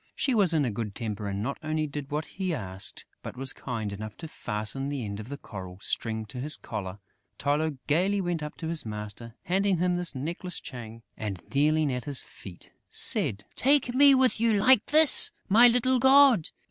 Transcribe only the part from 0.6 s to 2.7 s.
a good temper and not only did what he